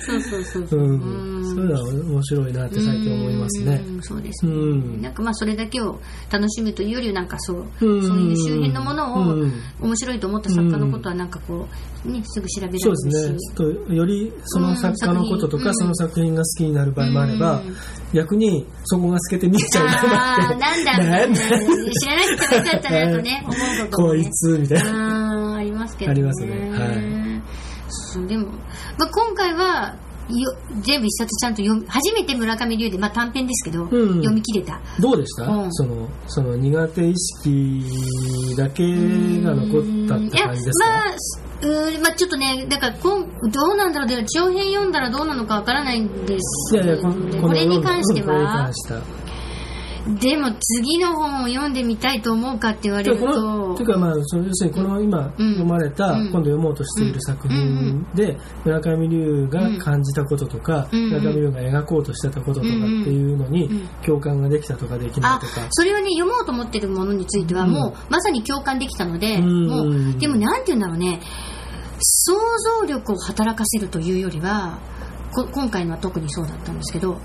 [0.00, 0.80] そうそうそうそう。
[0.80, 1.36] うん。
[1.36, 3.82] うんそういうのは面白いなって最近思いますね。
[3.86, 5.02] うんそうですね、うん。
[5.02, 8.02] なんかまあそれだけを楽しむというよりなんかそう、うん。
[8.02, 9.52] そういう周辺のものをうん。
[9.80, 11.66] 面白いと思った作家のことはなんかこ
[12.04, 12.82] う、ね、すぐ調べられるし。
[12.82, 13.38] そうですね。
[13.38, 15.74] ちょっとよりその作家のこととか、うん。
[15.74, 17.76] その作品が好きになる場合もあれば、うん。
[18.12, 25.56] 逆にそこが透けて見えちゃう場合もあって、あーなんだみたいな知らなくてもよかったなとね 思うことこいつみたいな。
[25.56, 26.12] ありますけどね。
[26.12, 26.70] ありますね。
[26.70, 28.26] はい。
[28.26, 28.46] でも、
[28.98, 29.96] まあ、今回は
[30.28, 34.16] よ全部一冊ちゃんと読み初めて村上龍で、まあ、短編ですけど、うん。
[34.16, 34.80] 読み切れた。
[35.00, 35.72] どうでした、うん。
[35.72, 38.82] そのその苦手意識だけ
[39.42, 41.14] が残ったって感じですか、いやまあ
[41.62, 46.74] うーまあ、ちょっとね、だからこん、どうなんだろう、で長編読んだらどうなのかわからないんです。
[46.74, 47.08] いやいやこ
[47.52, 48.70] れに関、しては
[50.20, 53.74] でも次の本を読んでみたいと思うかって言われると。
[53.76, 56.30] というかまあその要するにこの今うん読まれた、うん。
[56.30, 61.10] 今度読もうとしている作品で、村上龍が感じたこととか、うん。
[61.10, 62.74] 村上龍が描こうとしてたこととかって
[63.10, 63.88] いうのにうん。
[64.04, 67.70] 共感ができたとかできないあとか、それはね読もうと思ってるものについてはうん。
[67.70, 69.66] もう、まさに共感できたので、うん。
[69.68, 71.20] もうでもなんて言うんだろうね。
[72.04, 72.34] 想
[72.80, 74.78] 像力を働かせるというよりは
[75.32, 77.20] こ今回のは特にそうだったんですけど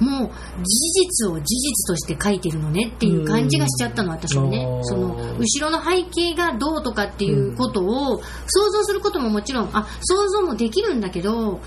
[0.00, 0.30] もう
[0.62, 4.64] 事実を事実として書いてるのねっていう感じがしちゃったの私はね。
[4.64, 4.84] うん。
[4.84, 11.60] その後ろの背景がどうとかっていうことを想像することももちろんあ想像もできるんだけどなんて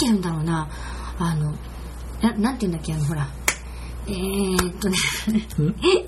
[0.00, 0.68] 言うんだろうな。
[1.18, 1.52] あの
[2.22, 3.28] ななんて言うんだっけあのほら。
[4.06, 4.96] えー、っとね。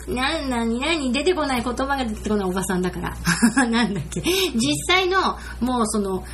[0.08, 3.16] な、なになに出てこない言葉が出てこないおばさんだから。
[3.66, 4.20] なんだっけ。
[4.20, 6.24] 実際の、もうその、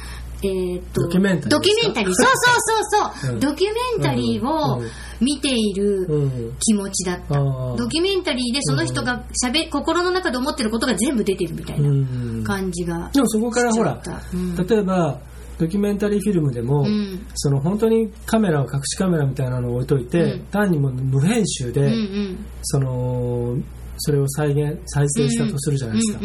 [0.43, 2.15] えーっと、ドキュメンタリードキュメンタリー。
[2.15, 3.41] そうそうそうそう、 うん。
[3.41, 6.57] ドキュメンタリーをうんうん見ているうん。
[6.61, 7.35] 気持ちだった。
[7.39, 7.77] あー。
[7.77, 12.43] ドキュメンタリーでその人がしゃべ、心の中で思ってることが全部出てるみたいなうん。
[12.43, 13.11] 感じが。
[13.13, 14.01] でもそこからほら
[14.33, 14.57] うん。
[14.57, 15.19] 例えば
[15.59, 17.27] ドキュメンタリーフィルムでも、うん。
[17.35, 20.41] その本当にカメラを隠しカメラみたいなのを置いといて、うん。
[20.51, 22.47] 単にもう無編集で、うんうん。
[22.63, 23.57] その
[24.01, 26.21] それを再現再生したとするじゃないですか、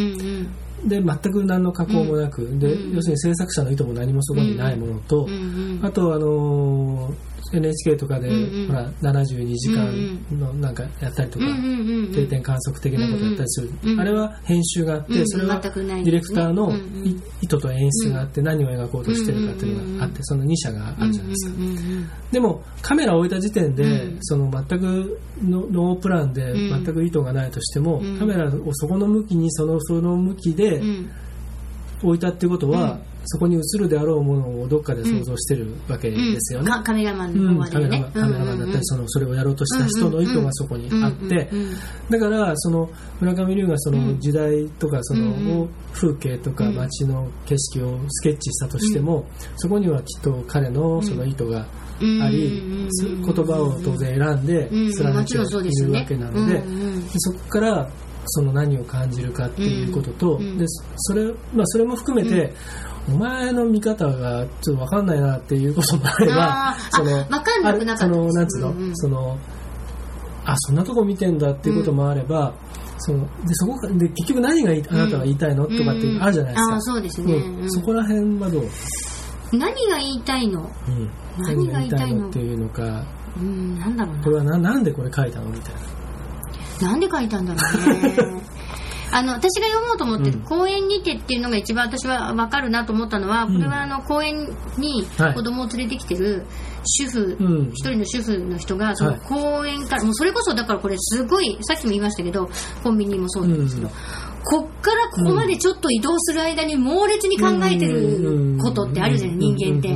[0.88, 2.96] で全く何の加工もなく、でうん。
[2.96, 5.28] 要するに制作者の意図も何もそこにないものと、
[5.84, 8.30] あとあのー NHK とかで、
[8.68, 11.46] ほら72時間のなんかやったりとか、
[12.14, 15.28] 定点観測的なことやったりする、あれは編集があって、うん。
[15.28, 16.76] それはディレクターの
[17.42, 21.56] 意図と演出があって何を描こうとしてるかっていうのがあってその2社があるじゃないですか、
[22.32, 24.18] でもカメラを置いた時点で、うん。
[24.22, 26.84] その全くのノープランでうん。
[26.84, 28.18] 全く意図がないとしても、うん。
[28.18, 31.10] カメラをそこの向きにそのその向きでうん。
[32.04, 36.70] 置いたってことは、うんそこに映るであろうものをどっかで想像してるわけですよね。
[36.70, 37.90] かカメラマンうんの方でね。
[37.90, 38.12] カメラマン。
[38.12, 41.50] カメラマンだったり、そのそれをやろうとした人の意図がそこにあって、
[42.10, 51.66] だからその村上龍がその時代とかその風景とか街の景色をスケッチしたとしても、そこにはきっと彼のその意図が
[52.22, 54.92] あり、言葉を当然選んでうん。
[54.92, 56.64] 貫いてもちろんそうでいるわけなので、
[57.18, 57.90] そこから
[58.28, 62.54] その何を感じるかっていうことと、うんでそれまあ、それも含めて、
[63.08, 68.96] お前の見方がちょっと分かんないなっていうこともあればそのあ分かんなくなそのなんつうの、うんうん。
[68.96, 69.38] その
[70.46, 72.54] あそんなとこ見てんだっていうこともあれば、
[73.00, 77.72] そのでそこかで結局何がいいあなたは言いたいの、とかっていうのあるじゃないですか、ああそうですね、うん。
[77.72, 78.70] そこら辺はどう？
[79.54, 80.70] 何が言いたいの？
[80.88, 82.30] うん、何が言いたいの？
[82.30, 83.04] っていうのか。
[83.38, 84.24] うんなんだろうな。
[84.24, 85.76] これはななんでこれ書いたのみたい
[86.82, 86.90] な。
[86.90, 88.42] なんで書いたんだろうね。
[89.12, 90.44] あの私が読もうと思ってるうん。
[90.44, 93.58] 公園にてっていうのが一番私は分かるなと思ったのは、うん。
[93.58, 96.46] これはあの公園にはい子供を連れてきてる
[96.86, 97.70] 主婦、うん。
[97.74, 99.20] 一人の主婦の人がそのはい。
[99.22, 102.50] 公園から、もうそれこそだからこれすごいさっきも言いましたけど
[102.84, 103.94] コンビニもそうなんですけど、うん。
[104.48, 109.90] こっからここまでちょっと移動する間に猛烈に考えてることってあるじゃない、人間って。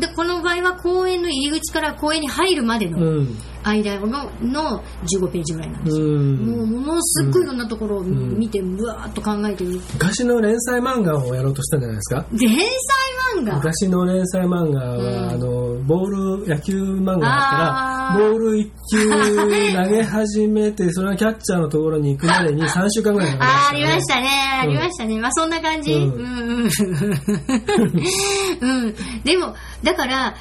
[0.00, 3.28] でこの場合は公園の入り口から公園に入るまでうのん
[3.64, 6.04] 間のの15ページぐらいなんですよ。
[6.06, 6.36] うん。
[6.46, 9.80] もうものすっごいいろんなところを見て、ぶわーっと考えてる。
[9.94, 12.26] 昔の連載漫画をやろうとしたんじゃないですか？
[12.32, 12.58] 連載
[13.38, 13.54] 漫画？
[13.56, 15.30] 昔の連載漫画は、うん。
[15.30, 18.18] あのボール野球漫画だったあー。
[18.18, 24.28] らボール1球投げ始めて それがキャッチャーのところに行くまでに3 週間ぐらいかかあーありりましたたね、
[24.62, 24.70] あうん。
[24.72, 25.18] りましたね。
[25.20, 25.92] まあそんな感じ。
[25.92, 26.04] ううん。
[26.10, 26.68] ん、うん、
[28.60, 28.94] うん。
[29.24, 30.34] でも、だから、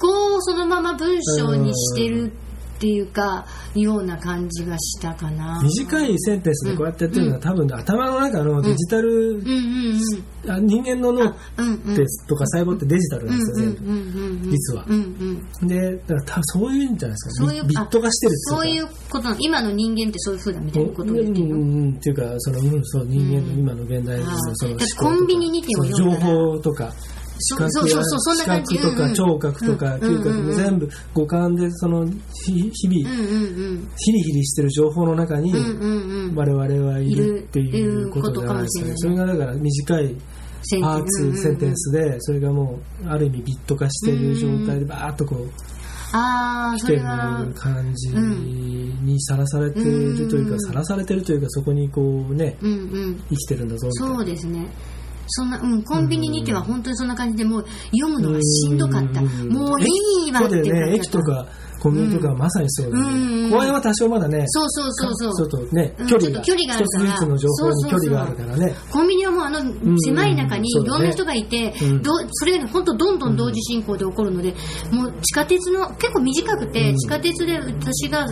[0.00, 1.08] 思考をそのまま文
[1.38, 2.45] 章にしてるって
[2.84, 5.60] いうか、ような感じがしたかな。
[5.62, 10.00] 短いセンテンスでこうやってやってるのは、多分頭の中のデジタル、うんうん
[10.44, 10.50] うん。
[10.50, 11.96] あ人間の脳っうんうん。
[11.96, 14.50] てとか細胞ってデジタルうなんんですよ、全部うんうんうんうん。
[14.50, 14.84] 実は。
[14.88, 15.68] うんうん。
[15.68, 17.46] でだから多分そういうんじゃないですか。
[17.46, 21.54] そういうビビット化してるってそういうこと今の人間ってそういう風だみたいなことを言ってるの？
[21.56, 26.92] うんうんっていうかその、うん、そう人間の今の現代人のそのコンビニにても情報とか
[27.38, 27.94] 視覚視。
[28.44, 30.56] 覚とか聴覚とかうん嗅覚うんうんうん。
[30.56, 33.10] 全部五感でそのひ日々
[33.96, 35.52] ヒリヒリしてる情報の中に。
[36.34, 40.16] 我々はいるっていうことじゃないですかねそれがだから短い
[40.80, 45.50] パーツセンテンスでそれがもうある意味ビット化している状態でバーッとこう
[46.12, 47.02] 来てる
[47.54, 52.56] 感じにさらされているというかさらされてるというかそこにこうね。
[52.60, 54.16] 生きてるんだぞみたいな。
[54.16, 54.66] そうですね。
[55.28, 59.20] そんな、うん、コンビニにては本当にそんな感じで、もう読むのがしんどかった。
[59.20, 59.48] うん。
[59.48, 60.94] もういいわってね。
[60.94, 61.46] 駅とか
[61.80, 63.50] コンビニとかはまさにそうだうん。
[63.50, 65.48] ね公園は多少まだねそうそうそうそう。
[65.48, 67.04] ちょっとねうん距離がちょっと距離があるから。
[67.04, 68.74] 一つずつの情報に距離があるからね。
[68.90, 72.02] コンビニはもうあの狭い中にうんいろんな人がいて、うん。
[72.02, 74.54] どうそれがね本当どんどん同時進行で起こるので、
[74.92, 76.96] もう地下鉄の結構短くて、うん。
[76.96, 78.26] 地下鉄で私が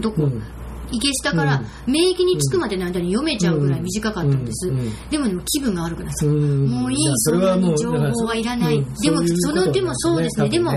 [0.00, 0.42] どこ、うん
[0.90, 4.78] 池下から免疫に着くまでの間に読めちゃうぐらい短かったんです、うん。
[4.78, 5.08] うん。
[5.10, 6.30] でもね気分が悪くなった、う。
[6.30, 8.94] んもういいそんなに情報はいらない、うん。
[8.94, 10.48] でもそういうそのでもそうですね。
[10.48, 10.72] でも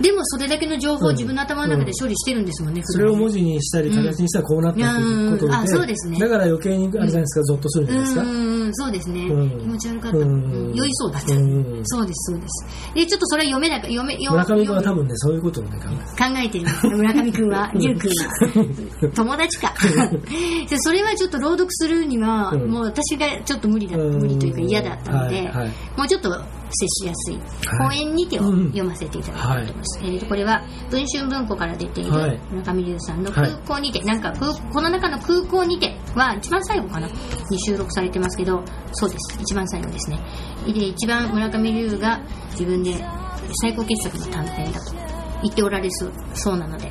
[0.00, 5.52] でもそれだけの情報を自分の頭の中で処理してるんですもんね、それを文字にしたり形にしたらこうなったということうん。
[5.52, 6.18] あそうでですね。
[6.18, 8.22] だから余計にあれじゃないですかゾッとするんじゃないですか。
[8.22, 9.50] うんそうですね、うん。
[9.50, 11.80] 気持ち悪かった、酔いそうだった、うん。
[11.84, 12.94] そうですそうです。
[12.94, 16.86] でちょっとそれは読めなか読め読村上君は多読分ねそういうことをね考え考えてるんです。
[16.88, 19.74] 村上君は龍君は友達か？
[20.68, 22.70] でそれはちょっと朗読するには、うん。
[22.70, 24.18] もう私がちょっと無理だうん。
[24.18, 25.68] 無理というか嫌だったので、はいはい。
[25.96, 26.30] もうちょっと
[26.70, 27.88] 接しやすいはい。
[27.88, 28.66] 公園にてをうん。
[28.66, 32.40] 読ませていただいと思います、えーとこれは文春文庫から出ているはい。
[32.50, 37.08] 村上龍さんの空港にて、なんか空この中の空港にては一番最後かな？
[37.50, 39.38] に収録されてますけどそうです。
[39.40, 40.18] 一番最後ですね。
[40.66, 42.20] で一番村上龍が
[42.52, 43.04] 自分で
[43.62, 44.92] 最高傑作の短編だと
[45.42, 46.90] 言っておられそうなので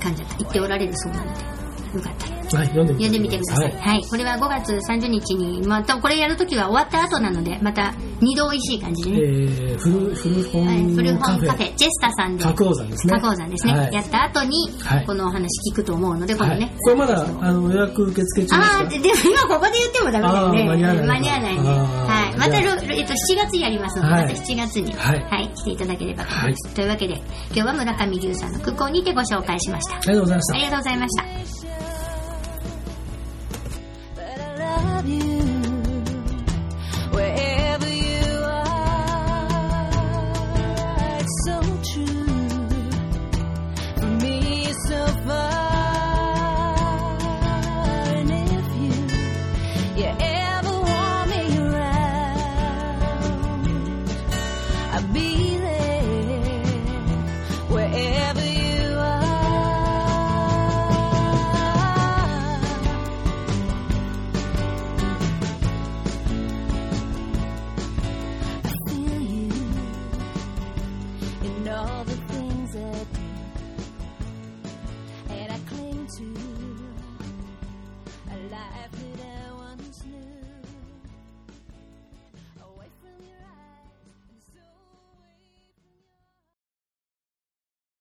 [0.00, 0.36] 噛んじゃった。
[0.36, 1.57] 言っておられるそうなので
[1.94, 3.72] よかったらはい読んでみてください。
[3.72, 4.04] ははい。
[4.08, 9.16] これは5月30日に、またこれやるときは終わった後なので、また二度美味しい感じでね。
[9.18, 13.72] えー、古古本カフェ本カフェ、ジェスタさんで、角王山ですね山ですね。
[13.74, 16.60] はいやった後にはい、このお話聞くと思うので、今度ね。
[16.64, 18.80] はい、これまだあの予約受付中ですあか？
[18.80, 20.64] あ、ででも今ここで言ってもダメだよね。
[20.64, 21.68] 間に合わない間に合わないね。
[21.68, 22.38] はい。
[22.38, 26.74] またえっと、7月やりますので、はいまた7月に、はいはい、来ていただければと思います。
[26.74, 27.14] というわけで、
[27.52, 29.96] 今日は村上龍さんの空港にてご紹介しました。
[29.96, 31.16] ありがとうございましたありがとうございまし
[31.52, 31.57] た。